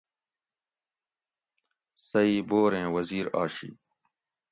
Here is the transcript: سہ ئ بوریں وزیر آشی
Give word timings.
سہ 2.07 2.21
ئ 2.31 2.37
بوریں 2.49 2.87
وزیر 2.95 3.25
آشی 3.41 3.69